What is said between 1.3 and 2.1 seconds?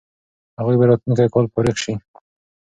کال فارغ سي.